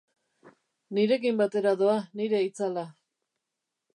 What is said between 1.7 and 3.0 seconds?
doa nire itzala.